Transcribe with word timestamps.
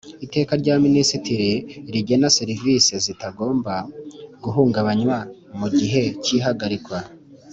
Iteka 0.25 0.53
rya 0.61 0.75
Minisitiri 0.85 1.49
rigena 1.93 2.27
serivisi 2.37 2.93
zitagomba 3.05 3.73
guhungabanywa 4.43 5.17
mu 5.59 5.67
gihe 5.77 6.03
cy 6.23 6.31
ihagarikwa 6.37 6.99